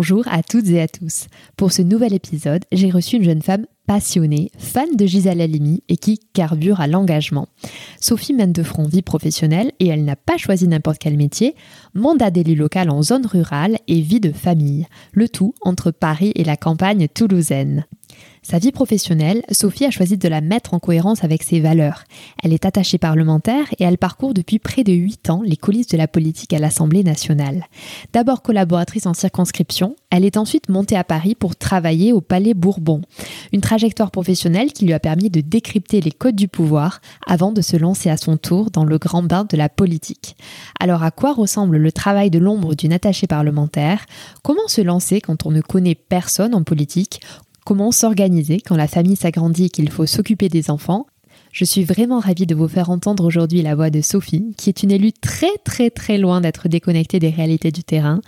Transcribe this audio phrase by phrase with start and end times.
[0.00, 1.26] Bonjour à toutes et à tous.
[1.58, 5.98] Pour ce nouvel épisode, j'ai reçu une jeune femme passionnée, fan de Gisèle Halimi et
[5.98, 7.48] qui carbure à l'engagement.
[8.00, 11.54] Sophie mène de front vie professionnelle et elle n'a pas choisi n'importe quel métier,
[11.92, 16.44] mandat d'élu local en zone rurale et vie de famille, le tout entre Paris et
[16.44, 17.84] la campagne toulousaine.
[18.42, 22.04] Sa vie professionnelle, Sophie a choisi de la mettre en cohérence avec ses valeurs.
[22.42, 25.98] Elle est attachée parlementaire et elle parcourt depuis près de 8 ans les coulisses de
[25.98, 27.66] la politique à l'Assemblée nationale.
[28.12, 33.02] D'abord collaboratrice en circonscription, elle est ensuite montée à Paris pour travailler au Palais Bourbon.
[33.52, 37.60] Une trajectoire professionnelle qui lui a permis de décrypter les codes du pouvoir avant de
[37.60, 40.36] se lancer à son tour dans le grand bain de la politique.
[40.80, 44.06] Alors à quoi ressemble le travail de l'ombre d'une attachée parlementaire?
[44.42, 47.20] Comment se lancer quand on ne connaît personne en politique?
[47.64, 51.06] Comment s'organiser quand la famille s'agrandit et qu'il faut s'occuper des enfants
[51.52, 54.84] je suis vraiment ravie de vous faire entendre aujourd'hui la voix de Sophie, qui est
[54.84, 58.20] une élue très très très loin d'être déconnectée des réalités du terrain.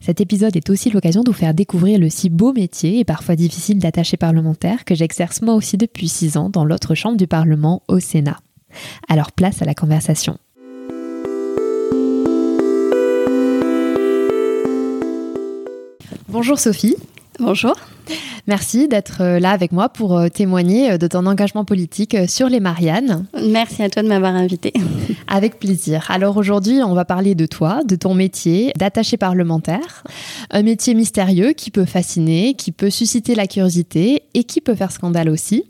[0.00, 3.36] Cet épisode est aussi l'occasion de vous faire découvrir le si beau métier et parfois
[3.36, 7.82] difficile d'attacher parlementaire que j'exerce moi aussi depuis six ans dans l'autre chambre du Parlement
[7.88, 8.38] au Sénat.
[9.08, 10.38] Alors place à la conversation.
[16.28, 16.96] Bonjour Sophie.
[17.40, 17.74] Bonjour.
[18.46, 22.48] Merci d'être euh, là avec moi pour euh, témoigner euh, de ton engagement politique sur
[22.48, 23.26] les Mariannes.
[23.42, 24.72] Merci à toi de m'avoir invité.
[25.26, 26.06] Avec plaisir.
[26.10, 30.04] Alors aujourd'hui, on va parler de toi, de ton métier d'attaché parlementaire.
[30.50, 34.92] Un métier mystérieux qui peut fasciner, qui peut susciter la curiosité et qui peut faire
[34.92, 35.64] scandale aussi.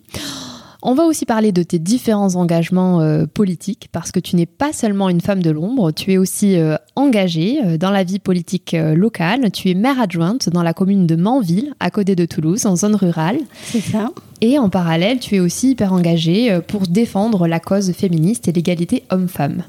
[0.86, 4.74] On va aussi parler de tes différents engagements euh, politiques, parce que tu n'es pas
[4.74, 8.76] seulement une femme de l'ombre, tu es aussi euh, engagée euh, dans la vie politique
[8.94, 9.50] locale.
[9.50, 12.96] Tu es maire adjointe dans la commune de Manville, à côté de Toulouse, en zone
[12.96, 13.38] rurale.
[13.62, 14.10] C'est ça.
[14.42, 19.04] Et en parallèle, tu es aussi hyper engagée pour défendre la cause féministe et l'égalité
[19.08, 19.62] homme-femme.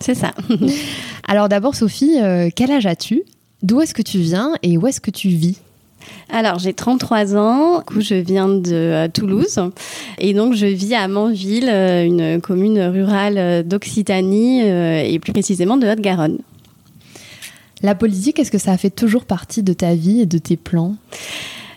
[0.00, 0.30] C'est ça.
[1.26, 2.18] Alors d'abord, Sophie,
[2.54, 3.22] quel âge as-tu?
[3.62, 5.58] D'où est-ce que tu viens et où est-ce que tu vis?
[6.32, 9.60] Alors, j'ai 33 ans, je viens de euh, Toulouse
[10.18, 15.76] et donc je vis à Manville, euh, une commune rurale euh, d'Occitanie et plus précisément
[15.76, 16.38] de Haute-Garonne.
[17.82, 20.94] La politique, est-ce que ça fait toujours partie de ta vie et de tes plans?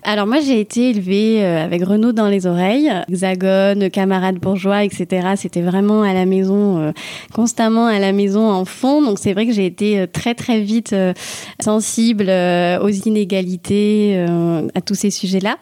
[0.06, 5.30] Alors moi j'ai été élevée euh, avec Renaud dans les oreilles, hexagone, camarades bourgeois, etc.
[5.36, 6.92] C'était vraiment à la maison, euh,
[7.34, 9.02] constamment à la maison en fond.
[9.02, 10.96] Donc c'est vrai que j'ai été euh, très très vite
[11.60, 12.30] sensible
[12.82, 14.26] aux inégalités,
[14.76, 15.58] à tous ces sujets-là.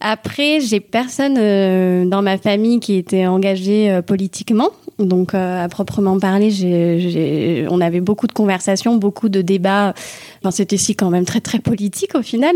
[0.00, 4.70] Après j'ai personne dans ma famille qui était engagé politiquement.
[4.98, 9.92] Donc à proprement parler, on avait beaucoup de conversations, beaucoup de débats.
[10.40, 12.54] Enfin, c'était si quand même très très politique au final.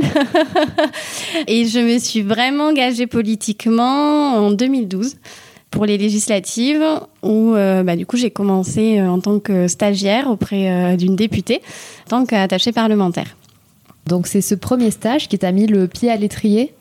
[1.46, 5.16] Et je me suis vraiment engagée politiquement en 2012
[5.70, 6.84] pour les législatives
[7.22, 11.16] où euh, bah, du coup j'ai commencé euh, en tant que stagiaire auprès euh, d'une
[11.16, 11.62] députée
[12.06, 13.36] en tant qu'attachée parlementaire.
[14.06, 16.74] Donc c'est ce premier stage qui t'a mis le pied à l'étrier?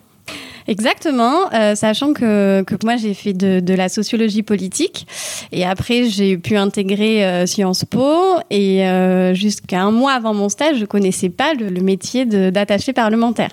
[0.70, 5.08] Exactement, euh, sachant que, que moi j'ai fait de, de, la sociologie politique
[5.52, 10.48] et après j'ai pu intégrer euh, Sciences Po et euh, jusqu'à un mois avant mon
[10.48, 13.50] stage je connaissais pas le, le métier d'attaché parlementaire.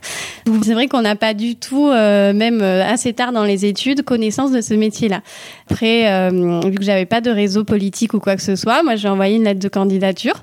[0.62, 4.02] C'est vrai qu'on n'a pas du tout, euh, même euh, assez tard dans les études,
[4.02, 5.22] connaissance de ce métier-là.
[5.70, 9.08] Après, vu que j'avais pas de réseau politique ou quoi que ce soit, moi j'ai
[9.08, 10.42] envoyé une lettre de candidature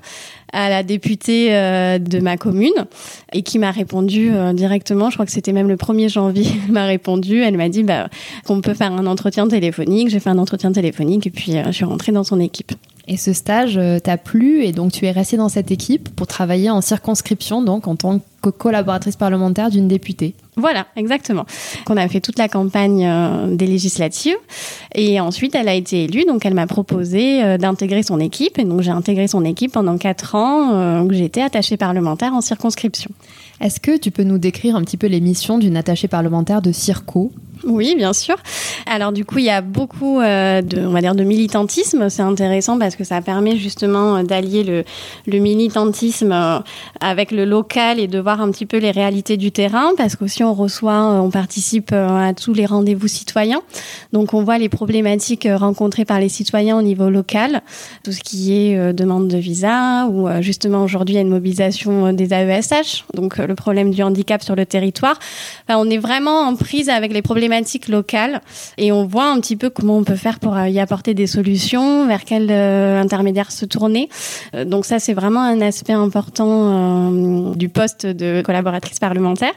[0.54, 2.86] à la députée euh, de ma commune
[3.32, 5.10] et qui m'a répondu euh, directement.
[5.10, 6.46] Je crois que c'était même le 1er janvier.
[6.64, 7.40] Elle m'a répondu.
[7.40, 8.08] Elle m'a dit bah,
[8.46, 10.08] qu'on peut faire un entretien téléphonique.
[10.08, 12.72] J'ai fait un entretien téléphonique et puis euh, je suis rentrée dans son équipe.
[13.06, 16.70] Et ce stage t'a plu et donc tu es restée dans cette équipe pour travailler
[16.70, 20.34] en circonscription, donc en tant que collaboratrice parlementaire d'une députée.
[20.56, 21.46] Voilà, exactement.
[21.88, 24.36] On a fait toute la campagne euh, des législatives
[24.94, 28.64] et ensuite elle a été élue, donc elle m'a proposé euh, d'intégrer son équipe et
[28.64, 33.10] donc j'ai intégré son équipe pendant quatre ans euh, où j'étais attachée parlementaire en circonscription.
[33.60, 36.72] Est-ce que tu peux nous décrire un petit peu les missions d'une attachée parlementaire de
[36.72, 37.32] Circo?
[37.66, 38.36] Oui, bien sûr.
[38.86, 42.08] Alors du coup, il y a beaucoup euh, de, on va dire, de militantisme.
[42.08, 44.84] C'est intéressant parce que ça permet justement euh, d'allier le,
[45.26, 46.58] le militantisme euh,
[47.00, 49.92] avec le local et de voir un petit peu les réalités du terrain.
[49.96, 53.62] Parce qu'aussi on reçoit, on participe à tous les rendez-vous citoyens.
[54.12, 57.62] Donc on voit les problématiques rencontrées par les citoyens au niveau local,
[58.02, 62.12] tout ce qui est demande de visa ou justement aujourd'hui il y a une mobilisation
[62.12, 65.18] des AESH, donc le problème du handicap sur le territoire.
[65.68, 67.53] Enfin, on est vraiment en prise avec les problématiques
[67.88, 68.40] locale
[68.78, 71.26] et on voit un petit peu comment on peut faire pour euh, y apporter des
[71.26, 74.08] solutions, vers quel euh, intermédiaire se tourner.
[74.54, 77.10] Euh, donc ça, c'est vraiment un aspect important
[77.54, 79.52] du poste de collaboratrice parlementaire.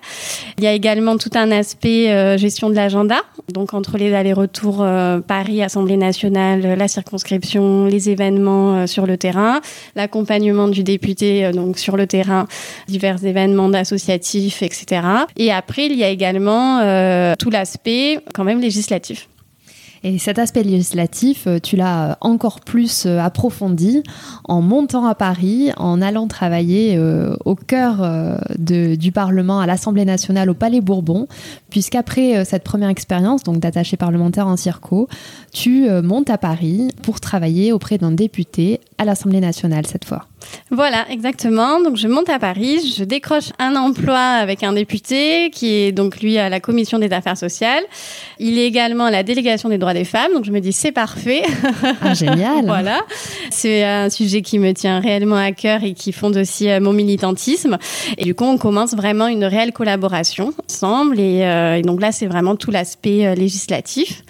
[0.57, 3.17] Il y a également tout un aspect gestion de l'agenda,
[3.51, 4.85] donc entre les allers-retours
[5.27, 9.61] Paris, Assemblée nationale, la circonscription, les événements sur le terrain,
[9.95, 12.47] l'accompagnement du député donc sur le terrain,
[12.87, 15.01] divers événements associatifs, etc.
[15.37, 16.79] Et après, il y a également
[17.35, 17.86] tout l'aspect
[18.33, 19.27] quand même législatif.
[20.03, 24.03] Et cet aspect législatif, euh, tu l'as euh, encore plus euh, approfondi
[24.43, 26.99] en montant à Paris, en allant travailler
[27.45, 28.07] au cœur
[28.57, 31.27] du Parlement, à l'Assemblée nationale, au Palais Bourbon,
[31.69, 35.07] puisqu'après cette première expérience, donc d'attaché parlementaire en circo,
[35.51, 40.25] tu montes à Paris pour travailler auprès d'un député à l'Assemblée nationale cette fois.
[40.69, 41.81] Voilà, exactement.
[41.81, 46.19] Donc je monte à Paris, je décroche un emploi avec un député qui est donc
[46.19, 47.83] lui à la commission des affaires sociales.
[48.39, 50.91] Il est également à la délégation des droits des femmes, donc je me dis c'est
[50.91, 51.43] parfait.
[52.01, 52.65] Ah, génial.
[52.65, 53.01] voilà.
[53.49, 56.93] C'est un sujet qui me tient réellement à cœur et qui fonde aussi euh, mon
[56.93, 57.77] militantisme.
[58.17, 61.19] Et du coup, on commence vraiment une réelle collaboration ensemble.
[61.19, 64.23] Et, euh, donc là, c'est vraiment tout l'aspect euh, législatif.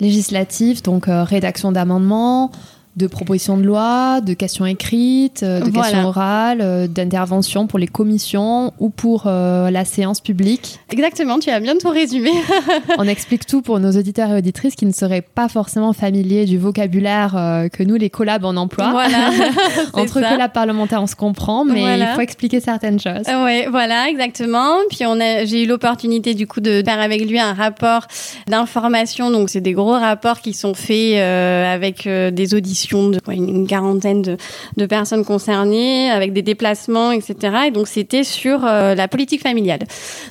[0.00, 2.50] Législatif, donc rédaction d'amendements,
[2.94, 7.86] de propositions de loi, de questions écrites, euh, de questions orales, euh, d'interventions pour les
[7.86, 10.78] commissions ou pour euh, la séance publique.
[10.90, 12.30] Exactement, tu as bien tout résumé.
[12.98, 16.58] On explique tout pour nos auditeurs et auditrices qui ne seraient pas forcément familiers du
[16.58, 17.32] vocabulaire
[17.72, 18.90] que nous, les collabs, on emploie.
[18.90, 19.30] Voilà.
[19.94, 23.24] Entre collabs parlementaires, on se comprend, mais il faut expliquer certaines choses.
[23.44, 24.76] Oui, voilà, exactement.
[24.90, 28.06] Puis on a, j'ai eu l'opportunité du coup de faire avec lui un rapport
[28.48, 29.30] d'information.
[29.30, 34.86] Donc c'est des gros rapports qui sont faits avec des auditions de une quarantaine de,
[34.86, 37.56] personnes concernées, avec des déplacements, etc.
[37.68, 39.80] Et donc c'était sur euh, la politique familiale.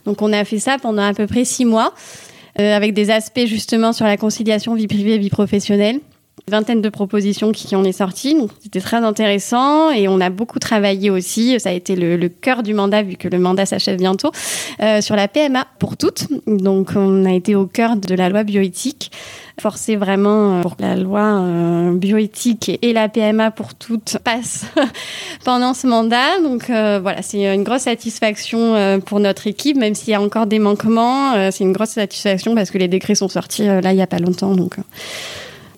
[0.05, 1.93] Donc on a fait ça pendant à peu près six mois,
[2.59, 5.99] euh, avec des aspects justement sur la conciliation vie privée et vie professionnelle
[6.49, 8.35] vingtaine de propositions qui en est sorties.
[8.35, 11.59] Donc, c'était très intéressant et on a beaucoup travaillé aussi.
[11.59, 14.31] Ça a été le, cœur du mandat, vu que le mandat s'achève bientôt,
[14.81, 16.27] euh, sur la PMA pour toutes.
[16.47, 19.11] Donc, on a été au cœur de la loi bioéthique
[19.59, 24.65] forcer vraiment euh, pour que la loi euh, bioéthique et la PMA pour toutes passent
[25.45, 26.39] pendant ce mandat.
[26.43, 30.45] Donc euh, voilà, c'est une grosse satisfaction pour notre équipe, même s'il y a encore
[30.45, 31.51] des manquements.
[31.51, 34.19] c'est une grosse satisfaction parce que les décrets sont sortis là il n'y a pas
[34.19, 34.55] longtemps.
[34.55, 34.75] Donc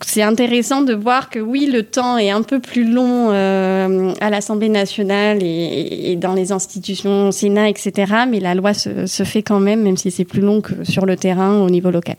[0.04, 4.68] c'est intéressant de voir que oui, le temps est un peu plus long à l'Assemblée
[4.68, 8.12] nationale et, dans les institutions Sénat, etc.
[8.28, 11.16] Mais la loi se fait quand même, même si c'est plus long que sur le
[11.16, 12.16] terrain au niveau local.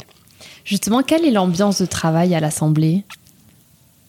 [0.65, 3.03] Justement, quelle est l'ambiance de travail à l'Assemblée?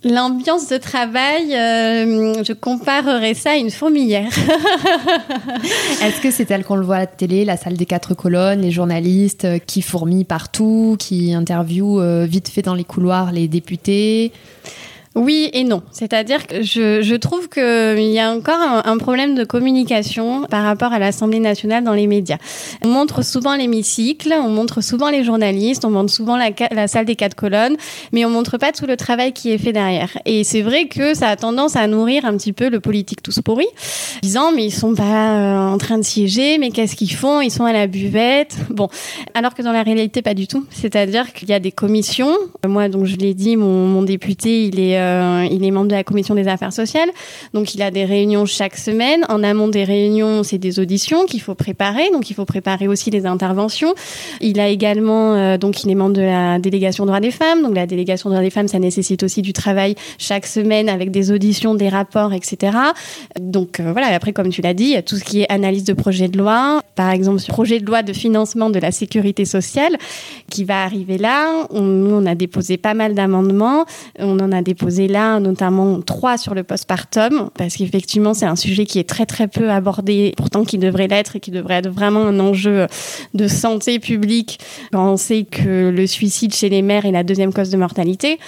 [0.05, 4.31] L'ambiance de travail, euh, je comparerais ça à une fourmilière.
[6.03, 8.61] Est-ce que c'est tel qu'on le voit à la télé, la salle des quatre colonnes,
[8.61, 13.49] les journalistes euh, qui fourmillent partout, qui interviewent euh, vite fait dans les couloirs les
[13.49, 14.33] députés?
[15.17, 15.83] Oui et non.
[15.93, 20.99] C'est-à-dire que je, trouve qu'il y a encore un, problème de communication par rapport à
[20.99, 22.37] l'Assemblée nationale dans les médias.
[22.85, 27.17] On montre souvent l'hémicycle, on montre souvent les journalistes, on montre souvent la, salle des
[27.17, 27.77] quatre colonnes,
[28.13, 30.19] mais on montre pas tout le travail qui est fait derrière.
[30.27, 33.41] Et c'est vrai que ça a tendance à nourrir un petit peu le politique tous
[33.41, 33.67] pourri,
[34.23, 37.41] disant mais ils sont pas euh, en train de siéger, mais qu'est-ce qu'ils font?
[37.41, 38.57] Ils sont à la buvette.
[38.69, 38.89] Bon,
[39.33, 40.67] alors que dans la réalité pas du tout.
[40.71, 42.37] C'est-à-dire qu'il y a des commissions.
[42.67, 45.95] Moi donc je l'ai dit, mon, mon député il est euh, il est membre de
[45.95, 47.09] la commission des affaires sociales,
[47.55, 49.25] donc il a des réunions chaque semaine.
[49.29, 53.11] En amont des réunions, c'est des auditions qu'il faut préparer, donc il faut préparer aussi
[53.11, 53.95] les interventions.
[54.41, 57.75] Il a également, euh, donc il est membre de la délégation droits des femmes, donc
[57.75, 61.75] la délégation droits des femmes, ça nécessite aussi du travail chaque semaine avec des auditions,
[61.75, 62.77] des rapports, etc.
[63.39, 66.29] Donc euh, voilà, après comme tu l'as dit, tout ce qui est analyse de projet
[66.29, 69.97] de loi, par exemple ce projet de loi de financement de la sécurité sociale
[70.51, 71.67] qui va arriver là.
[71.71, 73.85] On, on a déposé pas mal d'amendements,
[74.19, 78.57] on en a déposé proposé là, notamment trois sur le postpartum, parce qu'effectivement, c'est un
[78.57, 81.91] sujet qui est très très peu abordé, pourtant qui devrait l'être et qui devrait être
[81.91, 82.87] vraiment un enjeu
[83.35, 84.59] de santé publique
[84.93, 88.39] quand on sait que le suicide chez les mères est la deuxième cause de mortalité.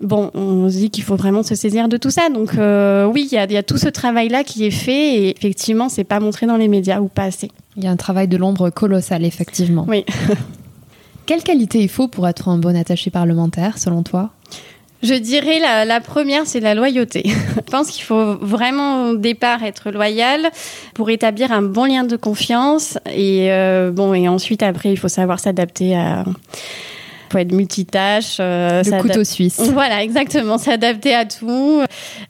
[0.00, 2.28] Bon, on se dit qu'il faut vraiment se saisir de tout ça.
[2.28, 5.88] Donc euh, oui, il y, y, a tout ce travail-là qui est fait et effectivement,
[5.88, 7.50] c'est pas montré dans les médias ou pas assez.
[7.76, 9.86] Il y a un travail de l'ombre colossal, effectivement.
[9.88, 10.04] Oui.
[11.26, 14.30] Quelle qualité il faut pour être un bon attaché parlementaire, selon toi?
[15.02, 17.22] Je dirais la, la première, c'est la loyauté.
[17.66, 20.50] Je pense qu'il faut vraiment au départ être loyal
[20.94, 25.08] pour établir un bon lien de confiance et euh, bon et ensuite après il faut
[25.08, 26.24] savoir s'adapter à
[27.36, 28.38] faut être multitâche.
[28.40, 29.60] Euh, le couteau suisse.
[29.76, 30.56] Voilà, exactement.
[30.66, 31.82] S'adapter à tout.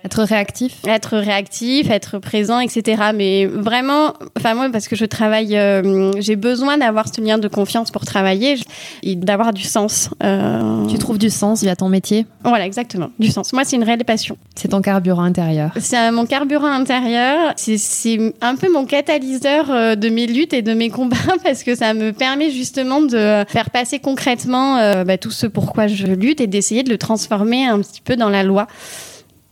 [0.05, 0.79] Être réactif.
[0.87, 3.11] Être réactif, être présent, etc.
[3.15, 7.47] Mais vraiment, enfin moi, parce que je travaille, euh, j'ai besoin d'avoir ce lien de
[7.47, 8.57] confiance pour travailler
[9.05, 10.11] et d'avoir du sens.
[10.25, 10.87] Euh...
[10.87, 12.27] Tu trouves du sens via ton métier?
[12.43, 13.11] Voilà, exactement.
[13.19, 13.53] Du sens.
[13.53, 14.37] Moi, c'est une réelle passion.
[14.57, 15.71] C'est ton carburant intérieur.
[15.79, 17.53] C'est mon carburant intérieur.
[17.57, 21.95] C'est un peu mon catalyseur de mes luttes et de mes combats parce que ça
[21.95, 26.47] me permet justement de faire passer concrètement euh, bah, tout ce pourquoi je lutte et
[26.47, 28.67] d'essayer de le transformer un petit peu dans la loi.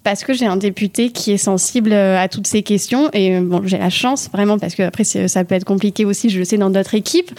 [0.02, 3.40] Parce que j'ai un député qui est sensible euh, à toutes ces questions et euh,
[3.40, 6.44] bon j'ai la chance vraiment parce que après ça peut être compliqué aussi je le
[6.44, 7.30] sais dans d'autres équipes.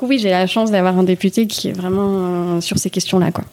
[0.00, 3.44] Oui j'ai la chance d'avoir un député qui est vraiment sur ces questions là quoi.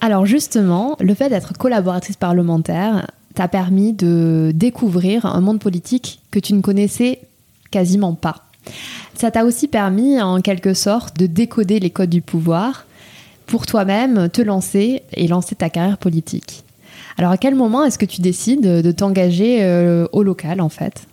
[0.00, 6.38] Alors justement le fait d'être collaboratrice parlementaire t'a permis de découvrir un monde politique que
[6.38, 7.20] tu ne connaissais
[7.72, 8.51] quasiment pas
[9.14, 12.86] ça t'a aussi permis, en quelque sorte, de décoder les codes du pouvoir
[13.46, 16.64] pour toi-même te lancer et lancer ta carrière politique.
[17.18, 21.06] Alors, à quel moment est-ce que tu décides de t'engager euh, au local, en fait?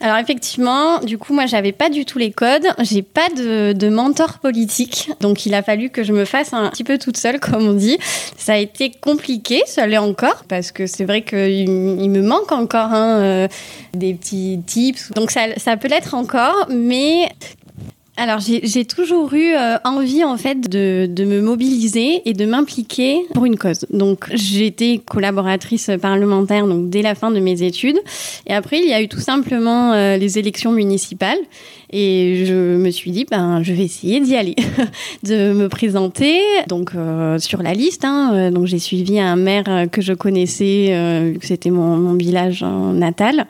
[0.00, 2.66] Alors effectivement, du coup, moi, j'avais pas du tout les codes.
[2.80, 6.84] J'ai pas de, mentor politique, donc il a fallu que je me fasse un petit
[6.84, 7.98] peu toute seule, comme on dit.
[8.36, 12.52] Ça a été compliqué, ça l'est encore, parce que c'est vrai qu'il il me manque
[12.52, 13.48] encore hein, euh,
[13.94, 15.10] des petits tips.
[15.12, 17.28] Donc ça, ça peut l'être encore, mais
[18.18, 23.24] alors j'ai toujours eu euh, envie en fait de, de, me mobiliser et de m'impliquer
[23.32, 23.86] pour une cause.
[23.90, 24.28] Donc
[24.60, 27.98] été collaboratrice parlementaire donc dès la fin de mes études
[28.46, 31.38] et après il y a eu tout simplement euh, les élections municipales
[31.90, 34.56] et je me suis dit, ben, je vais essayer d'y aller,
[35.22, 38.04] de me présenter donc euh, sur la liste.
[38.04, 42.14] Hein, euh, donc j'ai suivi un maire que je connaissais, euh, que c'était mon, mon,
[42.14, 43.46] village natal.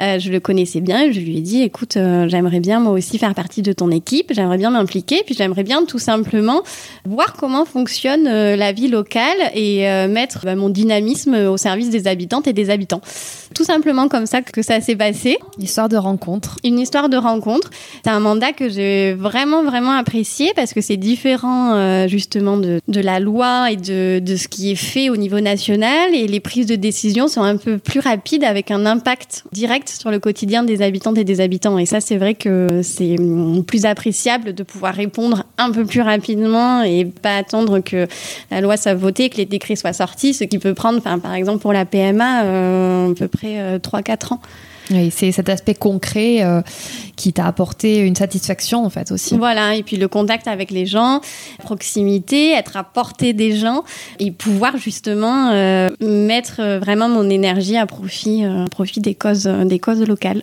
[0.00, 2.92] Euh, je le connaissais bien et je lui ai dit, écoute, euh, j'aimerais bien moi
[2.92, 6.62] aussi faire partie de ton équipe, j'aimerais bien m'impliquer, puis j'aimerais bien tout simplement
[7.04, 12.46] voir comment fonctionne la vie locale et mettre ben, mon dynamisme au service des habitantes
[12.46, 13.00] et des habitants.
[13.54, 15.38] Tout simplement comme ça que ça s'est passé.
[15.58, 16.56] Une histoire de rencontre.
[16.62, 17.70] Une histoire de rencontre.
[18.04, 22.80] C'est un mandat que j'ai vraiment, vraiment apprécié parce que c'est différent euh, justement de,
[22.88, 26.76] la loi et de, ce qui est fait au niveau national et les prises de
[26.76, 31.18] décision sont un peu plus rapides avec un impact direct sur le quotidien des habitantes
[31.18, 31.78] et des habitants.
[31.78, 33.16] Et ça, c'est vrai que c'est
[33.66, 38.06] plus appréciable de pouvoir répondre un peu plus rapidement et pas attendre que
[38.50, 41.60] la loi soit votée, que les décrets soient sortis, ce qui peut prendre, par exemple
[41.60, 44.40] pour la PMA, euh, à peu près euh, 3-4 ans.
[44.90, 46.62] Oui, c'est cet aspect concret euh,
[47.16, 49.36] qui t'a apporté une satisfaction en fait aussi.
[49.36, 51.20] Voilà, et puis le contact avec les gens,
[51.58, 53.84] proximité, être à portée des gens
[54.18, 59.44] et pouvoir justement euh, mettre vraiment mon énergie à profit, euh, à profit des causes,
[59.44, 60.42] des causes locales.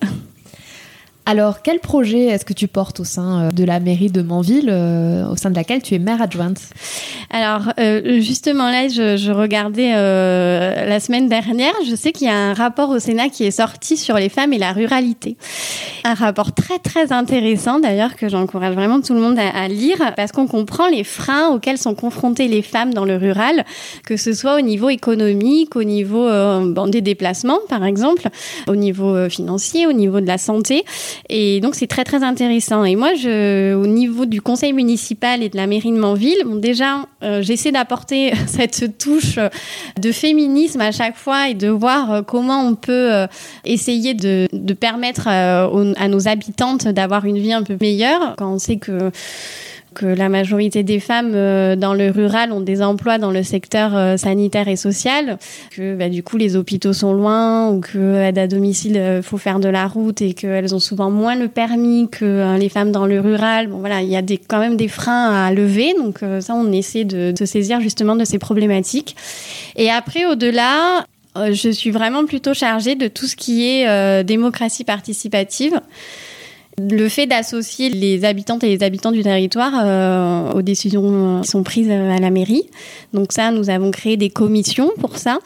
[1.29, 4.69] Alors, quel projet est-ce que tu portes au sein euh, de la mairie de Manville,
[4.69, 6.57] euh, au sein de laquelle tu es maire adjointe?
[7.29, 12.29] Alors, euh, justement, là, je, je regardais euh, la semaine dernière, je sais qu'il y
[12.29, 15.35] a un rapport au Sénat qui est sorti sur les femmes et la ruralité.
[16.05, 19.97] Un rapport très, très intéressant, d'ailleurs, que j'encourage vraiment tout le monde à, à lire,
[20.15, 23.65] parce qu'on comprend les freins auxquels sont confrontées les femmes dans le rural,
[24.05, 28.29] que ce soit au niveau économique, au niveau euh, bon, des déplacements, par exemple,
[28.69, 30.85] au niveau financier, au niveau de la santé.
[31.29, 32.83] Et donc, c'est très, très intéressant.
[32.83, 37.41] Et moi, au niveau du conseil municipal et de la mairie de Manville, déjà, euh,
[37.41, 39.39] j'essaie d'apporter cette touche
[39.99, 43.27] de féminisme à chaque fois et de voir euh, comment on peut euh,
[43.65, 48.59] essayer de, permettre euh, à nos habitantes d'avoir une vie un peu meilleure quand on
[48.59, 49.11] sait que
[49.97, 53.95] que la majorité des femmes euh, dans le rural ont des emplois dans le secteur
[53.95, 55.39] euh, sanitaire et social,
[55.71, 59.39] que bah, du coup les hôpitaux sont loin ou que aide à domicile euh, faut
[59.39, 62.91] faire de la route et qu'elles ont souvent moins le permis que euh, les femmes
[62.91, 63.67] dans le rural.
[63.67, 66.71] Bon voilà, il y a quand même des freins à lever, donc euh, ça on
[66.71, 69.15] essaie de, de saisir justement de ces problématiques.
[69.77, 71.05] Et après au-delà,
[71.37, 75.79] euh, je suis vraiment plutôt chargée de tout ce qui est euh, démocratie participative.
[76.79, 81.63] Le fait d'associer les habitantes et les habitants du territoire euh, aux décisions qui sont
[81.63, 82.69] prises à la mairie.
[83.13, 85.39] Donc ça, nous avons créé des commissions pour ça.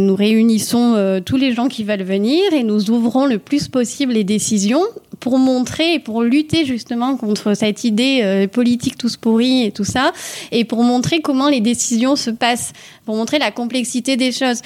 [0.00, 4.12] Nous réunissons euh, tous les gens qui veulent venir et nous ouvrons le plus possible
[4.12, 4.84] les décisions
[5.20, 9.84] pour montrer et pour lutter justement contre cette idée euh, politique tous pourris et tout
[9.84, 10.12] ça,
[10.52, 12.72] et pour montrer comment les décisions se passent,
[13.04, 14.60] pour montrer la complexité des choses.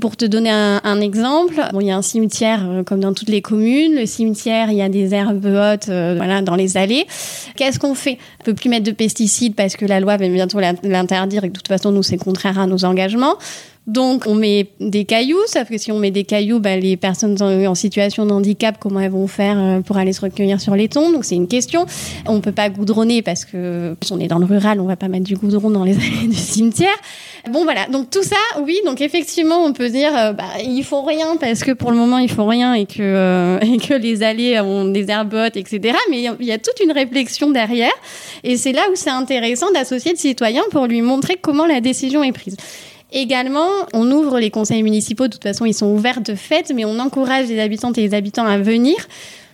[0.00, 3.28] Pour te donner un, exemple, bon, il y a un cimetière euh, comme dans toutes
[3.28, 3.94] les communes.
[3.94, 7.06] Le cimetière, il y a des herbes hautes euh, voilà, dans les allées.
[7.54, 8.18] Qu'est-ce qu'on fait?
[8.40, 11.52] On peut plus mettre de pesticides parce que la loi va bientôt l'interdire et que
[11.52, 13.36] de toute façon, nous, c'est contraire à nos engagements.
[13.86, 17.40] Donc, on met des cailloux, sauf que si on met des cailloux, bah, les personnes
[17.40, 20.88] en, situation de handicap, comment elles vont faire euh, pour aller se recueillir sur les
[20.88, 21.86] tons Donc, c'est une question.
[22.26, 25.06] On peut pas goudronner parce que si on est dans le rural, on va pas
[25.06, 26.96] mettre du goudron dans les allées du cimetière.
[27.52, 27.86] Bon, voilà.
[27.86, 28.76] Donc, tout ça, oui.
[28.84, 32.18] Donc, effectivement, on peut dire, euh, bah, il faut rien parce que pour le moment,
[32.18, 35.96] il faut rien et que, euh, et que les allées ont des herbottes, etc.
[36.10, 37.94] Mais il y a toute une réflexion derrière.
[38.42, 42.24] Et c'est là où c'est intéressant d'associer le citoyen pour lui montrer comment la décision
[42.24, 42.56] est prise.
[43.12, 46.84] Également, on ouvre les conseils municipaux, de toute façon ils sont ouverts de fait, mais
[46.84, 48.96] on encourage les habitantes et les habitants à venir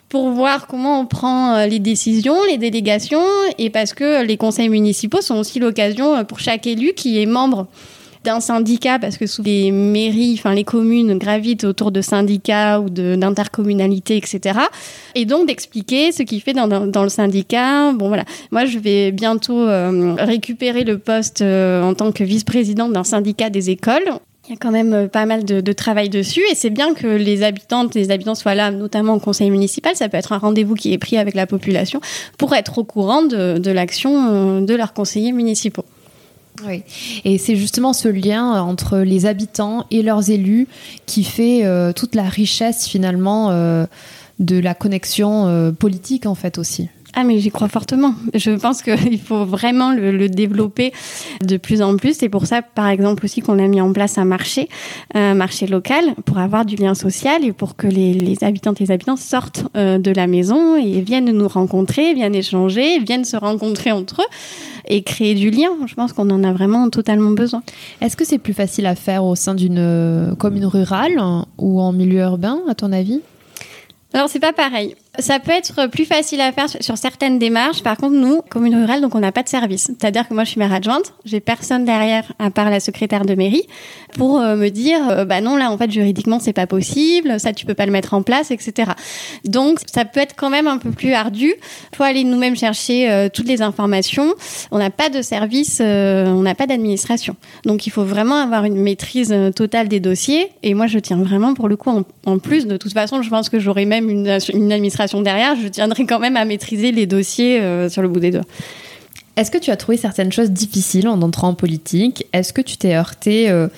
[0.09, 3.25] pour voir comment on prend euh, les décisions, les délégations,
[3.59, 7.27] et parce que les conseils municipaux sont aussi l'occasion euh, pour chaque élu qui est
[7.27, 7.67] membre
[8.25, 12.89] d'un syndicat, parce que sous les mairies, enfin les communes gravitent autour de syndicats ou
[12.89, 14.61] d'intercommunalités, etc.
[15.15, 17.93] Et donc d'expliquer ce qu'il fait dans, dans, le syndicat.
[17.93, 22.93] Bon voilà, moi je vais bientôt euh, récupérer le poste euh, en tant que vice-présidente
[22.93, 24.05] d'un syndicat des écoles.
[24.49, 27.07] Il y a quand même euh, pas mal de, travail dessus et c'est bien que
[27.07, 29.97] les habitantes, les habitants soient là, notamment au conseil municipal.
[29.97, 32.01] Ça peut être un rendez-vous qui est pris avec la population
[32.39, 35.85] pour être au courant de l'action de leurs conseillers municipaux.
[36.67, 36.83] Oui,
[37.25, 40.69] et c'est justement ce lien entre les habitants et leurs élus
[41.07, 43.87] qui fait euh, toute la richesse finalement euh,
[44.39, 46.89] de la connexion euh, politique en fait aussi.
[47.15, 48.15] Ah mais j'y crois fortement.
[48.35, 50.93] Je pense qu'il faut vraiment le, développer
[51.43, 52.17] de plus en plus.
[52.17, 54.69] C'est pour ça, par exemple, aussi qu'on a mis en place un marché,
[55.15, 58.85] un marché local, pour avoir du lien social et pour que les, les habitantes et
[58.85, 63.93] les habitants sortent de la maison et viennent nous rencontrer, viennent échanger, viennent se rencontrer
[63.93, 64.27] entre eux
[64.89, 65.71] et créer du lien.
[65.87, 67.63] Je pense qu'on en a vraiment totalement besoin.
[68.01, 71.21] Est-ce que c'est plus facile à faire au sein d'une euh, commune rurale
[71.59, 73.21] ou en milieu urbain, à ton avis?
[74.13, 74.95] Alors c'est pas pareil.
[75.19, 77.83] Ça peut être plus facile à faire sur certaines démarches.
[77.83, 79.91] Par contre, nous, commune rurale, donc on n'a pas de service.
[80.01, 83.35] C'est-à-dire que moi, je suis maire adjointe, j'ai personne derrière à part la secrétaire de
[83.35, 83.67] mairie
[84.15, 87.53] pour euh, me dire, euh, bah non, là, en fait, juridiquement, c'est pas possible, ça,
[87.53, 88.93] tu peux pas le mettre en place, etc.
[89.45, 91.53] Donc, ça peut être quand même un peu plus ardu.
[91.95, 94.33] Faut aller nous-mêmes chercher euh, toutes les informations.
[94.71, 97.37] On n'a pas de service, on n'a pas d'administration.
[97.67, 100.49] Donc, il faut vraiment avoir une maîtrise totale des dossiers.
[100.63, 101.91] Et moi, je tiens vraiment, pour le coup,
[102.25, 106.07] en, plus, de toute façon, je pense que j'aurai même une administration derrière, je tiendrai
[106.07, 108.45] quand même à maîtriser les dossiers euh, sur le bout des doigts.
[109.37, 112.27] Est-ce que tu as trouvé certaines choses difficiles en entrant en politique?
[112.33, 113.69] Est-ce que tu t'es heurté euh,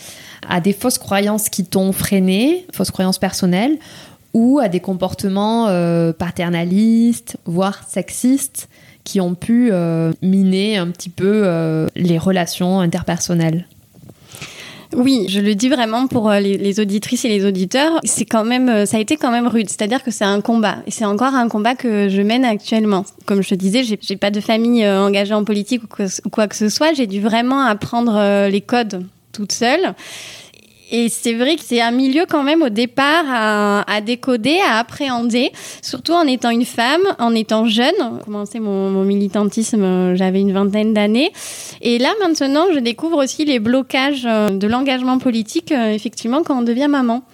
[0.49, 3.79] à des fausses croyances qui t'ont freiné, fausses croyances personnelles,
[4.33, 8.69] ou à des comportements euh, paternalistes, voire sexistes,
[9.05, 9.71] qui ont pu
[10.23, 11.47] miner un petit peu
[11.95, 13.67] les relations interpersonnelles?
[14.97, 18.01] Oui, je le dis vraiment pour euh, les, auditrices et les auditeurs.
[18.05, 19.69] C'est quand même, euh, ça a été quand même rude.
[19.69, 20.79] C'est-à-dire que c'est un combat.
[20.87, 23.05] Et c'est encore un combat que je mène actuellement.
[23.27, 26.57] Comme je te disais, j'ai pas de famille euh, engagée en politique ou quoi que
[26.57, 26.93] ce soit.
[26.95, 29.95] J'ai dû vraiment apprendre les codes toute seule.
[30.97, 35.51] Et c'est vrai que c'est un milieu quand même au départ à, décoder, à appréhender,
[35.83, 37.97] surtout en étant une femme, en étant jeune.
[37.99, 41.33] J'ai commencé mon, militantisme, j'avais une vingtaine d'années.
[41.81, 46.63] Et là maintenant, je découvre aussi les blocages de l'engagement politique, euh, effectivement, quand on
[46.63, 47.25] devient maman.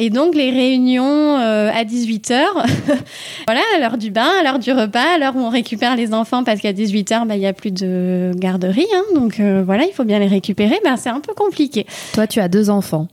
[0.00, 2.40] Et donc les réunions euh, à 18h,
[3.46, 6.14] voilà, à l'heure du bain, à l'heure du repas, à l'heure où on récupère les
[6.14, 8.86] enfants, parce qu'à 18h, bah, il n'y a plus de garderie.
[8.94, 10.78] Hein, donc euh, voilà, il faut bien les récupérer.
[10.84, 11.84] Bah, c'est un peu compliqué.
[12.14, 13.08] Toi, tu as deux enfants.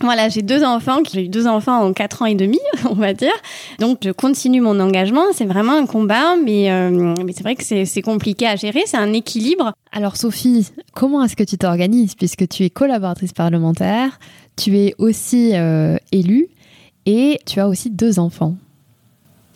[0.00, 3.14] Voilà, j'ai deux enfants, j'ai eu deux enfants en quatre ans et demi, on va
[3.14, 3.34] dire.
[3.80, 5.24] Donc, je continue mon engagement.
[5.32, 8.82] C'est vraiment un combat, mais, euh, mais c'est vrai que c'est compliqué à gérer.
[8.86, 9.72] C'est un équilibre.
[9.90, 14.20] Alors, Sophie, comment est-ce que tu t'organises puisque tu es collaboratrice parlementaire,
[14.58, 16.48] tu es aussi euh, élue
[17.06, 18.56] et tu as aussi deux enfants.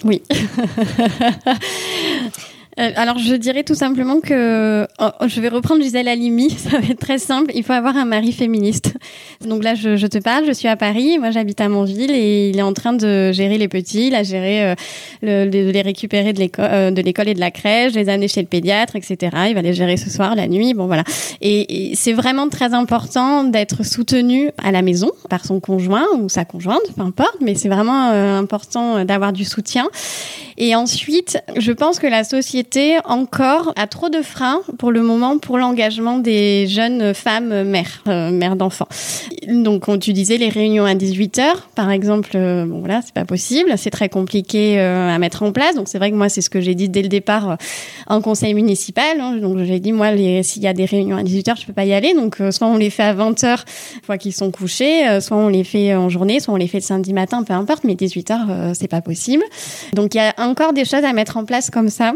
[0.05, 0.23] Oui.
[2.81, 6.51] Euh, alors, je dirais tout simplement que oh, oh, je vais reprendre Gisèle Halimi.
[6.57, 7.53] Ça va être très simple.
[7.55, 8.95] Il faut avoir un mari féministe.
[9.47, 10.47] Donc là, je, te parle.
[10.47, 11.19] Je suis à Paris.
[11.19, 14.09] Moi, j'habite à Montville et il est en train de gérer les petits.
[14.09, 14.75] Il a géré euh,
[15.23, 18.29] le, de les récupérer de l'école, euh, de l'école et de la crèche, les amener
[18.29, 19.17] chez le pédiatre, etc.
[19.49, 20.73] Il va les gérer ce soir, la nuit.
[20.73, 21.05] Bon, voilà.
[21.43, 26.31] Et, et c'est vraiment très important d'être soutenu à la maison par son conjoint ou
[26.31, 27.37] sa conjointe, peu importe.
[27.43, 29.89] Mais c'est vraiment important d'avoir du soutien.
[30.57, 32.62] Et ensuite, je pense que la société
[33.05, 38.31] encore a trop de freins pour le moment pour l'engagement des jeunes femmes mères, euh,
[38.31, 38.89] mères d'enfants.
[39.49, 43.15] Donc, on tu disais les réunions à 18 heures, par exemple, euh, bon voilà, c'est
[43.15, 45.75] pas possible, c'est très compliqué euh, à mettre en place.
[45.75, 47.57] Donc, c'est vrai que moi, c'est ce que j'ai dit dès le départ
[48.07, 49.21] en conseil municipal.
[49.21, 49.37] Hein.
[49.37, 50.09] Donc, j'ai dit moi,
[50.43, 52.15] s'il y a des réunions à 18 heures, je peux pas y aller.
[52.15, 53.65] Donc, soit on les fait à 20 heures,
[54.05, 56.85] fois qu'ils sont couchés, soit on les fait en journée, soit on les fait le
[56.85, 57.85] samedi matin, peu importe.
[57.85, 59.45] Mais 18 heures, c'est pas possible.
[59.95, 62.15] Donc, il y a encore des choses à mettre en place comme ça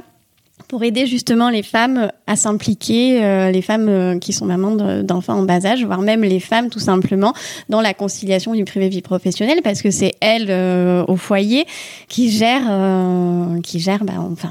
[0.68, 5.38] pour aider justement les femmes à s'impliquer, euh, les femmes euh, qui sont mamans d'enfants
[5.38, 7.32] en bas âge, voire même les femmes tout simplement
[7.68, 11.66] dans la conciliation du privé vie professionnelle, parce que c'est elles euh, au foyer
[12.08, 12.68] qui gèrent,
[13.62, 14.50] qui gèrent, bah, enfin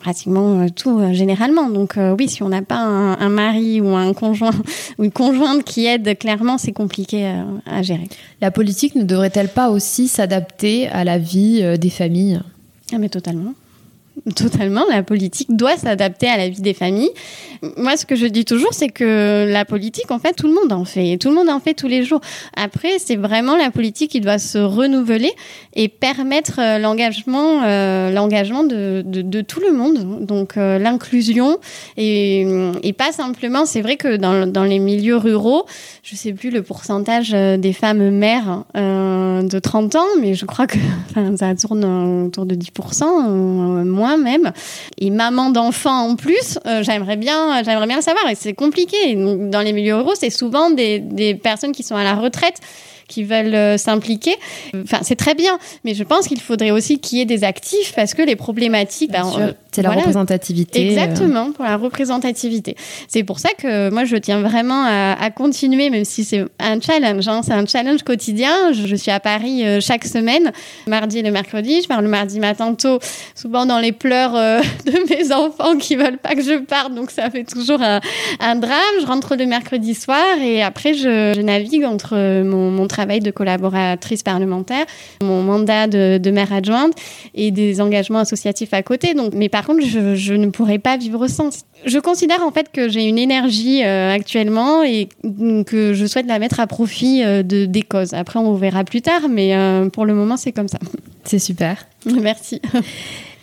[0.00, 1.68] pratiquement tout généralement.
[1.68, 4.52] Donc oui, si on n'a pas un, un, mari ou un conjoint
[4.98, 7.32] ou une conjointe qui aide, clairement c'est compliqué
[7.66, 8.08] à gérer.
[8.40, 12.40] La politique ne devrait-elle pas aussi s'adapter à la vie des familles?
[12.92, 13.54] Ah mais totalement.
[14.34, 17.10] Totalement, la politique doit s'adapter à la vie des familles.
[17.76, 20.72] Moi, ce que je dis toujours, c'est que la politique, en fait, tout le monde
[20.72, 21.16] en fait.
[21.16, 22.20] Tout le monde en fait tous les jours.
[22.56, 25.32] Après, c'est vraiment la politique qui doit se renouveler
[25.74, 30.24] et permettre euh, l'engagement, euh, de, tout le monde.
[30.26, 31.58] Donc, euh, l'inclusion
[31.96, 33.66] et, pas simplement.
[33.66, 35.66] C'est vrai que dans, les milieux ruraux,
[36.02, 40.78] je sais plus le pourcentage des femmes mères de 30 ans, mais je crois que
[41.36, 44.52] ça tourne autour de 10%, moins même
[44.98, 48.28] Et maman d'enfant en plus, euh, j'aimerais bien, j'aimerais bien le savoir.
[48.30, 49.14] Et c'est compliqué.
[49.14, 52.60] Dans les milieux ruraux, c'est souvent des, des personnes qui sont à la retraite
[53.08, 54.34] qui veulent euh, s'impliquer.
[54.74, 57.92] Enfin, c'est très bien, mais je pense qu'il faudrait aussi qu'il y ait des actifs
[57.94, 59.12] parce que les problématiques.
[59.12, 60.80] Ben, euh, c'est la représentativité.
[60.80, 60.90] Euh.
[60.90, 62.76] Exactement, pour la représentativité.
[63.08, 67.28] C'est pour ça que moi, je tiens vraiment à, continuer, même si c'est un challenge.
[67.28, 67.42] Hein.
[67.44, 68.72] c'est un challenge quotidien.
[68.72, 70.50] Je, suis à Paris chaque semaine,
[70.86, 71.82] mardi et le mercredi.
[71.82, 72.98] Je pars le mardi matin tôt,
[73.34, 74.32] souvent dans les pleurs
[74.86, 78.80] de mes enfants qui veulent pas que je parte, donc ça fait toujours un, drame.
[79.00, 84.22] Je rentre le mercredi soir et après, je, navigue entre mon, mon travail de collaboratrice
[84.22, 84.86] parlementaire,
[85.22, 86.94] mon mandat de, maire adjointe
[87.34, 89.14] et des engagements associatifs à côté.
[89.14, 91.66] Donc, mais par contre, je, ne pourrais pas vivre sans.
[91.84, 95.08] Je considère en fait que j'ai une énergie euh, actuellement et
[95.66, 98.14] que je souhaite la mettre à profit euh, de, des causes.
[98.14, 100.78] Après, on verra plus tard, mais euh, pour le moment, c'est comme ça.
[101.24, 101.84] C'est super.
[102.06, 102.62] Merci.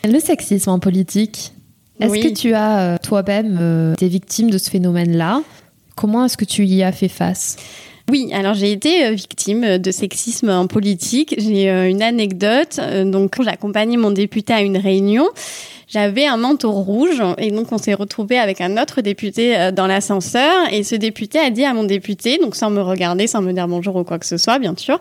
[0.05, 1.51] Le sexisme en politique,
[1.99, 5.41] est-ce que tu as toi-même été victime de ce phénomène-là?
[5.95, 7.57] Comment est-ce que tu y as fait face?
[8.11, 11.35] Oui, alors j'ai été euh, victime de sexisme en politique.
[11.37, 12.79] J'ai euh, une anecdote.
[12.79, 15.25] Euh, donc, j'ai accompagné mon député à une réunion
[15.93, 19.85] j'avais un manteau rouge et donc on s'est retrouvé avec un autre député euh, dans
[19.85, 20.51] l'ascenseur.
[20.71, 23.67] Et ce député a dit à mon député, donc sans me regarder, sans me dire
[23.67, 24.99] bonjour ou quoi que ce soit, bien sûr,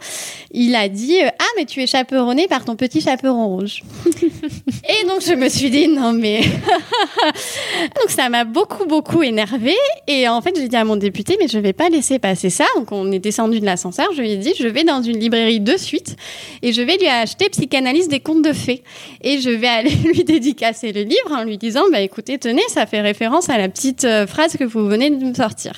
[0.50, 3.82] il a dit euh, ah mais tu es chaperonné par ton petit chaperon rouge.
[4.06, 6.42] et donc je me suis dit non mais
[7.98, 9.74] donc ça m'a beaucoup beaucoup énervé
[10.06, 12.66] et en fait j'ai dit à mon député mais je vais pas laisser passer ça.
[12.76, 15.60] Donc on est descendu de l'ascenseur, je lui ai dit je vais dans une librairie
[15.60, 16.16] de suite
[16.60, 18.82] et je vais lui acheter Psychanalyse des contes de fées.
[19.22, 22.86] Et je vais aller lui dédicacer le livre en lui disant bah écoutez tenez ça
[22.86, 25.74] fait référence à la petite euh, phrase que vous venez de me sortir.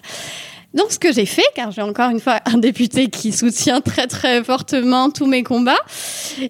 [0.74, 4.08] Donc, ce que j'ai fait, car j'ai encore une fois un député qui soutient très
[4.08, 5.78] très fortement tous mes combats,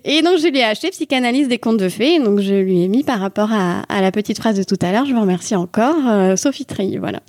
[0.02, 2.88] et donc je lui ai acheté Psychanalyse des contes de fées, donc je lui ai
[2.88, 6.08] mis par rapport à, la petite phrase de tout à l'heure, je vous remercie encore,
[6.08, 7.20] euh, Sophie Treilly, voilà.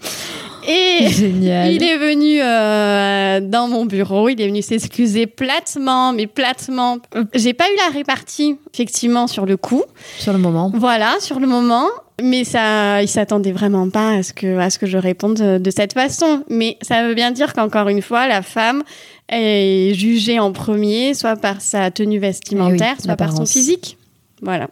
[0.68, 6.98] Et il est venu euh, dans mon bureau, il est venu s'excuser platement, mais platement.
[7.34, 9.84] J'ai pas eu la répartie, effectivement, sur le coup.
[10.18, 10.72] Sur le moment.
[10.76, 11.88] Voilà, sur le moment.
[12.22, 15.72] Mais ça, il s'attendait vraiment pas à ce que, à ce que je réponde de,
[15.72, 16.44] cette façon.
[16.50, 18.84] Mais ça veut bien dire qu'encore une fois, la femme
[19.30, 23.98] est jugée en premier, soit par sa tenue vestimentaire, eh soit par son physique.
[24.42, 24.70] Voilà.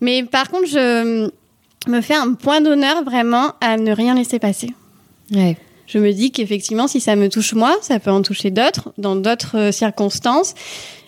[0.00, 1.30] Mais par contre, je
[1.88, 4.74] me fais un point d'honneur vraiment à ne rien laisser passer.
[5.86, 9.16] Je me dis qu'effectivement, si ça me touche moi, ça peut en toucher d'autres, dans
[9.16, 10.54] d'autres euh, circonstances.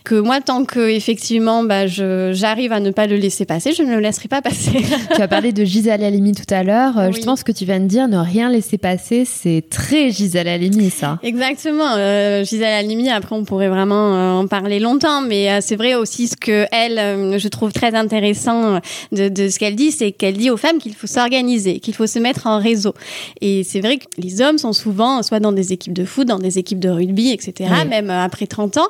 [0.05, 3.95] Que moi, tant que effectivement, bah, j'arrive à ne pas le laisser passer, je ne
[3.95, 4.85] le laisserai pas passer.
[5.15, 6.99] tu as parlé de Gisèle Halimi tout à l'heure.
[6.99, 10.47] Euh, justement, ce que tu viens de dire, ne rien laisser passer, c'est très Gisèle
[10.47, 11.19] Halimi, ça.
[11.23, 11.95] Exactement.
[11.97, 15.95] Euh, Gisèle Halimi, après, on pourrait vraiment euh, en parler longtemps, mais euh, c'est vrai
[15.95, 18.81] aussi ce que elle, je trouve très intéressant
[19.13, 22.07] de, de ce qu'elle dit, c'est qu'elle dit aux femmes qu'il faut s'organiser, qu'il faut
[22.07, 22.93] se mettre en réseau.
[23.41, 26.39] Et c'est vrai que les hommes sont souvent soit dans des équipes de foot, dans
[26.39, 28.89] des équipes de rugby, etc., même après 30 ans.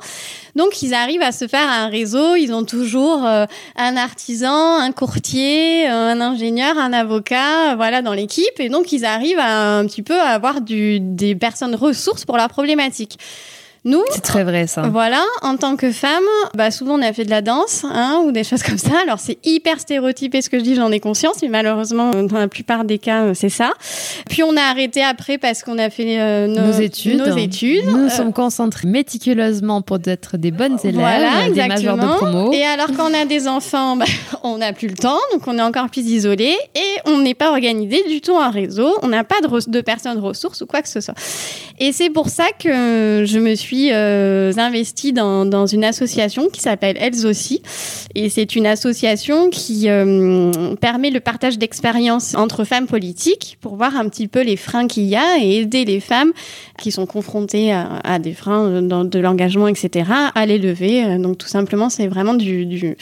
[0.57, 2.37] Donc, ils arrivent à se faire un réseau.
[2.37, 8.13] Ils ont toujours euh, un artisan, un courtier, un ingénieur, un avocat, euh, voilà, dans
[8.13, 8.59] l'équipe.
[8.59, 13.19] Et donc, ils arrivent un petit peu à avoir des personnes ressources pour leurs problématiques.
[13.87, 14.83] Nous, c'est très vrai ça.
[14.89, 18.33] Voilà, en tant que femme, bah souvent on a fait de la danse, hein, ou
[18.33, 18.93] des choses comme ça.
[19.03, 22.49] Alors c'est hyper stéréotypé ce que je dis, j'en ai conscience, mais malheureusement dans la
[22.49, 23.73] plupart des cas c'est ça.
[24.31, 27.19] Puis on a arrêté après parce qu'on a fait euh, nos, études.
[27.19, 27.85] Nos études.
[27.85, 32.53] Nous nous sommes concentrés méticuleusement pour être des bonnes élèves, voilà, des majeurs de promo.
[32.55, 34.07] Et alors quand on a des enfants, bah,
[34.43, 37.51] on n'a plus le temps, donc on est encore plus isolé et on n'est pas
[37.51, 38.97] organisé du tout en réseau.
[39.03, 41.15] On n'a pas de, de personnes ressources ou quoi que ce soit.
[41.81, 46.61] Et c'est pour ça que je me suis euh, investi dans, dans, une association qui
[46.61, 47.63] s'appelle Elles aussi.
[48.15, 53.97] Et c'est une association qui euh, permet le partage d'expériences entre femmes politiques pour voir
[53.97, 56.33] un petit peu les freins qu'il y a et aider les femmes
[56.79, 61.19] qui sont confrontées à, des freins dans, de l'engagement, etc., à les lever.
[61.19, 62.97] Donc tout simplement, c'est vraiment du, du,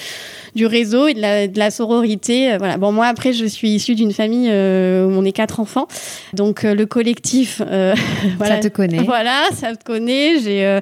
[0.55, 2.57] du, réseau et de la, de la sororité.
[2.57, 2.79] Voilà.
[2.79, 5.89] Bon, moi, après, je suis issue d'une famille euh, où on est quatre enfants.
[6.33, 7.61] Donc le collectif...
[8.39, 9.03] voilà, ça te connaît.
[9.03, 10.39] Voilà, ça te connaît.
[10.41, 10.81] J'ai euh,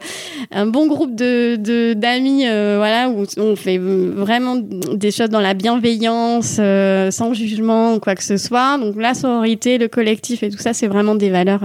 [0.51, 5.55] un bon groupe de d'amis, euh, voilà, où on fait vraiment des choses dans la
[5.55, 8.79] bienveillance, euh, sans jugement quoi que ce soit.
[8.79, 11.63] Donc la sororité, le collectif et tout ça, c'est vraiment des valeurs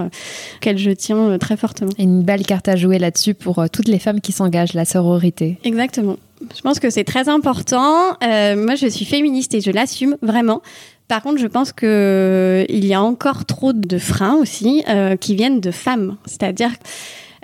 [0.57, 1.91] auxquelles je tiens très fortement.
[1.99, 5.57] une belle carte à jouer là-dessus pour toutes les femmes qui s'engagent, la sororité.
[5.63, 6.17] Exactement.
[6.55, 8.17] Je pense que c'est très important.
[8.21, 10.61] moi, je suis féministe et je l'assume vraiment.
[11.07, 14.83] Par contre, je pense que il y a encore trop de freins aussi
[15.19, 16.17] qui viennent de femmes.
[16.25, 16.71] C'est-à-dire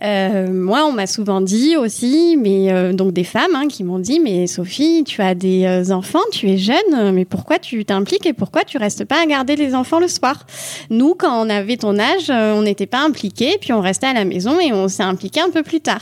[0.03, 3.99] euh, moi, on m'a souvent dit aussi, mais euh, donc des femmes hein, qui m'ont
[3.99, 8.25] dit, mais Sophie, tu as des euh, enfants, tu es jeune, mais pourquoi tu t'impliques
[8.25, 10.47] et pourquoi tu restes pas à garder les enfants le soir?
[10.89, 14.25] Nous, quand on avait ton âge, on n'était pas impliqués, puis on restait à la
[14.25, 16.01] maison et on s'est impliqué un peu plus tard.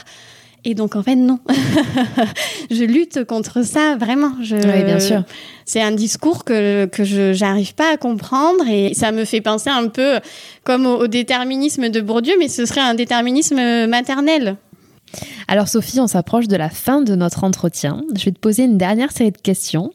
[0.66, 1.40] Et donc, en fait, non.
[2.72, 4.34] je lutte contre ça, vraiment.
[4.42, 4.56] Je...
[4.56, 5.24] Oui, bien sûr.
[5.66, 9.70] C'est un discours que, que je n'arrive pas à comprendre et ça me fait penser
[9.70, 10.20] un peu
[10.64, 14.58] comme au, déterminisme de Bourdieu, mais ce serait un déterminisme maternel.
[15.48, 18.04] Alors Sophie, on s'approche de la fin de notre entretien.
[18.16, 19.92] Je vais te poser une dernière série de questions.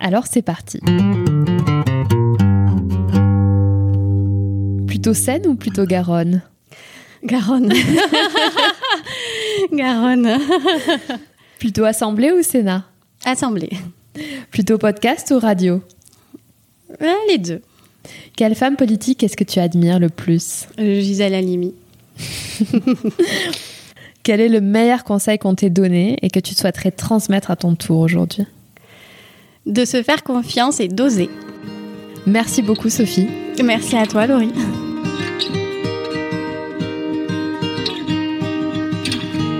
[0.00, 0.80] Alors c'est parti.
[4.86, 6.42] Plutôt Seine ou plutôt Garonne?
[7.24, 7.72] Garonne.
[9.72, 10.38] Garonne.
[11.58, 12.84] Plutôt Assemblée ou Sénat?
[13.24, 13.70] Assemblée.
[14.50, 15.82] Plutôt podcast ou radio?
[17.28, 17.60] Les deux.
[18.36, 20.66] Quelle femme politique est-ce que tu admires le plus?
[20.78, 21.74] Euh, Gisèle Halimi.
[24.22, 27.74] Quel est le meilleur conseil qu'on t'ait donné et que tu souhaiterais transmettre à ton
[27.74, 28.44] tour aujourd'hui?
[29.66, 31.28] De se faire confiance et d'oser.
[32.26, 33.26] Merci beaucoup Sophie.
[33.62, 34.52] Merci à toi Laurie.